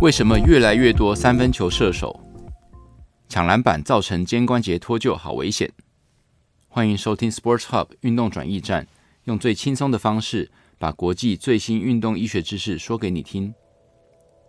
[0.00, 2.20] 为什么越来越多三分球射手
[3.28, 5.68] 抢篮板造成肩关节脱臼，好危险？
[6.68, 8.86] 欢迎收听 Sports Hub 运动转移站，
[9.24, 13.52] 用最轻松的方式把国际最新运动医学知识说给你听。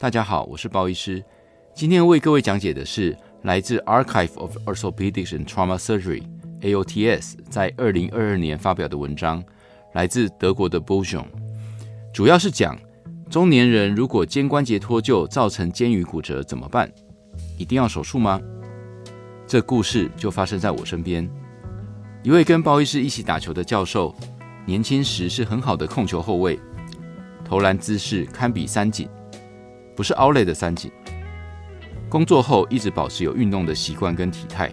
[0.00, 1.24] 大家好，我是包医师，
[1.72, 9.44] 今天为各位讲解的是来自 Archive of Orthopedics and Trauma Surgery（AOTS） 在二零二二年发表的文章，
[9.94, 11.26] 来自德国的 Bourgeon，
[12.12, 12.76] 主要是讲。
[13.36, 16.90] 中年人如果肩关节脱臼造成肩盂骨折怎么办？
[17.58, 18.40] 一定要手术吗？
[19.46, 21.28] 这故事就发生在我身边。
[22.22, 24.16] 一位跟鲍医师一起打球的教授，
[24.64, 26.58] 年轻时是很好的控球后卫，
[27.44, 29.06] 投篮姿势堪比三井，
[29.94, 30.90] 不是奥莱的三井。
[32.08, 34.72] 工作后一直保持有运动的习惯跟体态。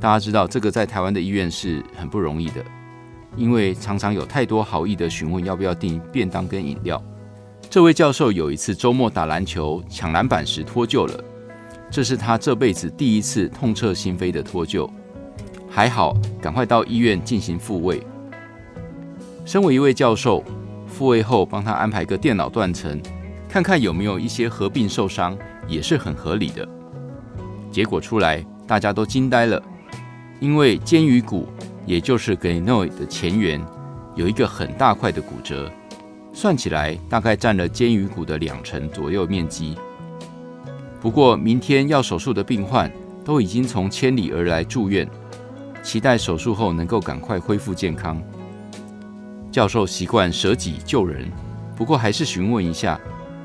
[0.00, 2.64] 大家知道这个在台湾的医院是很不容易的，
[3.36, 6.98] 因为常常有太多好意的询问要不要订便当跟饮料。
[7.72, 11.24] 这位教授有一次周末打篮球抢篮板时脱臼了，
[11.90, 14.86] 这是他这辈子第一次痛彻心扉的脱臼，
[15.70, 18.06] 还好赶快到医院进行复位。
[19.46, 20.44] 身为一位教授，
[20.86, 23.00] 复位后帮他安排个电脑断层，
[23.48, 25.34] 看看有没有一些合并受伤，
[25.66, 26.68] 也是很合理的。
[27.70, 29.58] 结果出来，大家都惊呆了，
[30.40, 31.48] 因为肩盂骨，
[31.86, 33.58] 也就是 glenoid 的前缘，
[34.14, 35.72] 有一个很大块的骨折。
[36.32, 39.76] 算起来大概占了肩胛骨的两成左右面积。
[41.00, 42.90] 不过明天要手术的病患
[43.24, 45.08] 都已经从千里而来住院，
[45.82, 48.22] 期待手术后能够赶快恢复健康。
[49.50, 51.30] 教授习惯舍己救人，
[51.76, 52.98] 不过还是询问一下，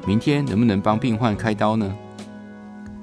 [0.06, 1.94] 明天能不能帮病患开刀呢？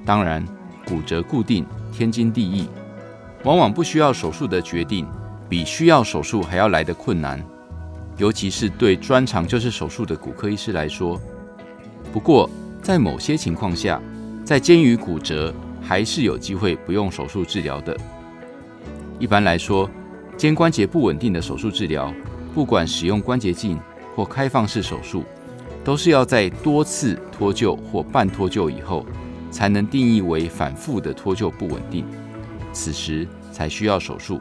[0.07, 0.45] 当然，
[0.87, 2.69] 骨折固定天经地义，
[3.43, 5.07] 往往不需要手术的决定，
[5.49, 7.45] 比需要手术还要来得困难。
[8.17, 11.21] 尤其是对专长就是手术的骨科医师来说，
[12.13, 12.49] 不过
[12.83, 14.01] 在某些情况下，
[14.45, 15.53] 在肩盂骨折
[15.83, 17.97] 还是有机会不用手术治疗的。
[19.19, 19.91] 一般来说，
[20.37, 22.13] 肩关节不稳定的手术治疗，
[22.55, 23.79] 不管使用关节镜
[24.15, 25.25] 或开放式手术，
[25.83, 29.05] 都是要在多次脱臼或半脱臼以后，
[29.51, 32.05] 才能定义为反复的脱臼不稳定，
[32.73, 34.41] 此时才需要手术。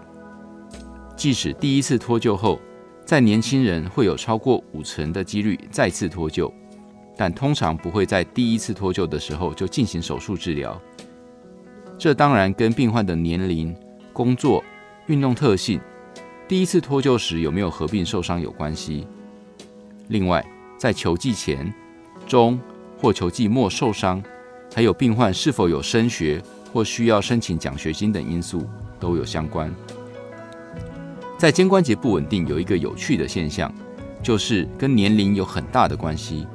[1.15, 2.59] 即使第一次脱臼后，
[3.05, 6.51] 在年轻人会有超过五成的几率再次脱臼，
[7.17, 10.81] 但通常不会在第一次脱臼的时候就进行手术治疗。
[11.99, 13.75] 这当然跟病患的年龄、
[14.11, 14.63] 工作、
[15.07, 15.79] 运动特性、
[16.47, 19.05] 第一次脱臼时有没有合并受伤有关系。
[20.07, 20.43] 另外，
[20.77, 21.71] 在球季前、
[22.25, 22.59] 中
[22.99, 24.23] 或球季末受伤，
[24.73, 26.41] 还有病患是否有升学
[26.73, 28.67] 或需要申请奖学金等因素
[28.99, 29.73] 都有相关。
[31.43, 33.69] 在肩关节不稳定有一个有趣的现象，
[34.21, 36.47] 就是跟年龄有很大的关系。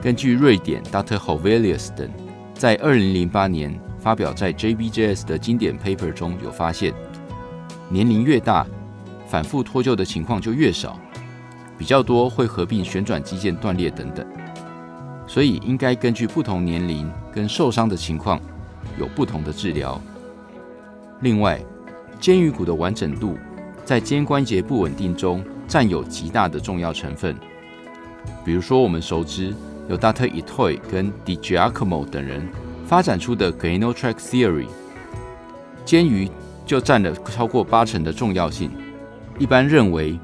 [0.00, 1.18] 根据瑞典 Dr.
[1.18, 2.08] Hovelius 等
[2.54, 6.94] 在二零零八年发表在 JBJS 的经典 paper 中有发现，
[7.90, 8.66] 年龄越大，
[9.26, 10.98] 反复脱臼的情况就越少，
[11.76, 14.26] 比较多会合并旋转肌腱断裂等等。
[15.26, 18.40] 所以应该根据不同年龄跟受伤的情况
[18.98, 20.00] 有不同的治疗。
[21.20, 21.60] 另外，
[22.18, 23.36] 肩盂骨的完整度。
[23.84, 27.36] 在肩关节不稳定中占有极大的重要成分。
[28.44, 29.54] 比如说，我们熟知
[29.88, 30.30] 由 Dr.
[30.30, 32.48] Itoi 跟 Di Giacomo 等人
[32.86, 34.68] 发展出的 GlenoTract Theory，
[35.84, 36.30] 肩盂
[36.64, 38.70] 就占了超过八成的重要性。
[39.38, 40.18] 一般认为，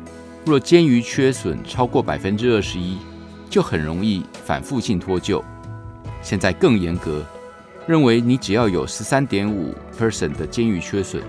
[0.46, 2.96] 若肩盂缺损超过百分之二十一，
[3.50, 5.42] 就很容易反复性脱臼。
[6.22, 7.24] 现在更严格，
[7.86, 11.22] 认为你只要有十三点五 percent 的肩盂缺损。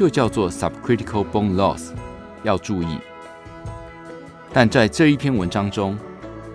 [0.00, 1.90] 就叫做 subcritical bone loss，
[2.42, 2.98] 要注意。
[4.50, 5.94] 但在这一篇文章中，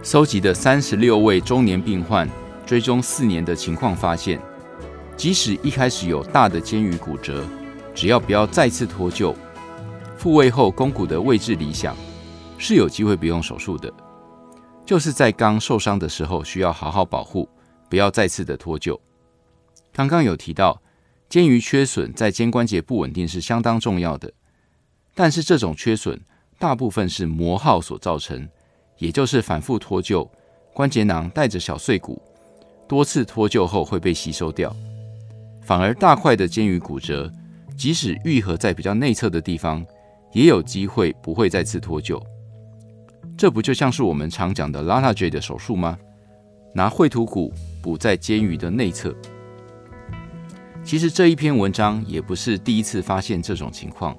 [0.02, 2.28] 搜集的三十六位中年病患
[2.66, 4.42] 追踪四年的情况发现，
[5.16, 7.46] 即使一开始有大的肩盂骨折，
[7.94, 9.36] 只要不要再次脱臼，
[10.18, 11.96] 复位后肱骨的位置理想，
[12.58, 13.94] 是有机会不用手术的。
[14.88, 17.48] 就是在刚受伤的时候需要好好保护，
[17.92, 19.00] 不要再次的脱臼。
[19.94, 20.82] 刚刚有提到。
[21.28, 24.32] 肩盂缺损在肩关节不稳定是相当重要的，
[25.14, 26.20] 但是这种缺损
[26.60, 28.48] 大部分是磨耗所造成，
[29.00, 30.28] 也就是反复脱臼，
[30.74, 32.22] 关节囊带着小碎骨，
[32.88, 34.74] 多次脱臼后会被吸收掉。
[35.64, 37.32] 反而大块的肩盂骨折，
[37.76, 39.86] 即使愈合在比较内侧的地方，
[40.32, 42.22] 也有机会不会再次脱臼。
[43.36, 45.98] 这不就像是我们常讲的 Latarjet 的手术吗？
[46.74, 47.52] 拿绘图骨
[47.82, 49.14] 补在肩盂的内侧。
[50.86, 54.16] 其实这一篇文章也不是第一次发现这种情况。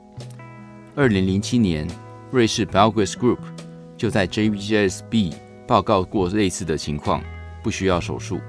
[0.96, 1.86] 二零零七年，
[2.32, 3.38] 瑞士 Balgress Group
[3.96, 5.32] 就在 JBJS B
[5.64, 7.22] 报告过类似的情况，
[7.62, 8.40] 不需要手术，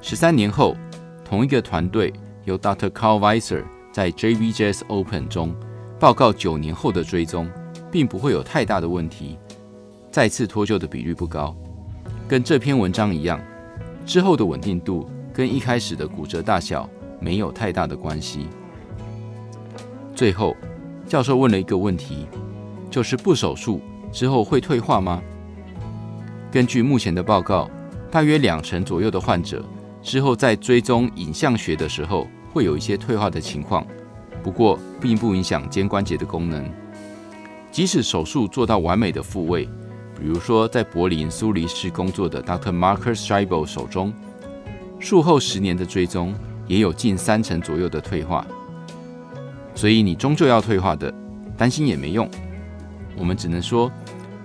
[0.00, 0.76] 十三年后，
[1.24, 2.12] 同一个团队
[2.44, 2.88] 由 Dr.
[2.90, 5.52] Carl Weiser 在 JBJS Open 中
[5.98, 7.50] 报告九年后的追踪，
[7.90, 9.36] 并不会有太大的问题，
[10.12, 11.56] 再次脱臼的比率不高。
[12.28, 13.40] 跟这篇文章一样，
[14.06, 16.88] 之后的稳定度跟一开始的骨折大小
[17.20, 18.48] 没有太大的关系。
[20.14, 20.56] 最后，
[21.06, 22.26] 教授问了一个问题，
[22.90, 23.80] 就是不手术
[24.10, 25.22] 之后会退化吗？
[26.50, 27.70] 根据目前的报告，
[28.10, 29.64] 大约两成左右的患者
[30.02, 33.86] 之后在追踪影像学的时候会有一些退化的情况，
[34.42, 36.68] 不过并不影响肩关节的功能。
[37.70, 39.68] 即使手术做到完美的复位。
[40.20, 42.76] 比如说，在柏林苏黎世工作的 Dr.
[42.76, 44.12] Markus Streibel 手中，
[44.98, 46.34] 术后十年的追踪
[46.70, 48.46] 也有近三成左右的退化。
[49.74, 51.12] 所以你终究要退化的，
[51.56, 52.30] 担心也没用。
[53.18, 53.90] 我们只能说，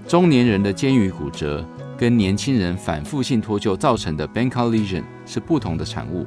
[0.08, 1.64] 中年人的肩盂骨折
[1.96, 6.26] 跟年轻人反复性脱臼造成的 Bankart lesion 是不同的产物。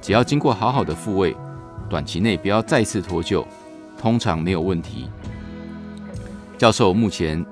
[0.00, 1.36] 只要经过好好的复位，
[1.90, 3.44] 短期内不要再次脱臼，
[3.98, 5.10] 通常没有问题。
[6.56, 7.44] 教授目前。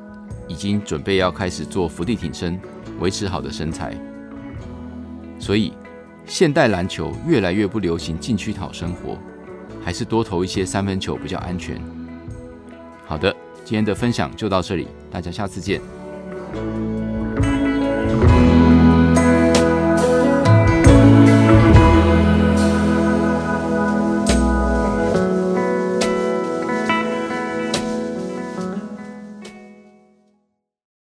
[0.49, 2.61] 已经准备要开始做伏地挺身，
[2.99, 3.97] 维持好的身材。
[5.39, 5.73] 所以，
[6.31, 9.19] 现代篮球越来越不流行禁区讨生活，
[9.85, 11.83] 还是多投一些三分球比较安全。
[13.05, 13.35] 好的，
[13.65, 15.81] 今天的分享就到这里，大家下次见。